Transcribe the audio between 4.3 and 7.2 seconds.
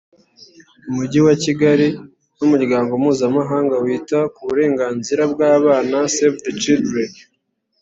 ku burenganzira bw’abana Save The Children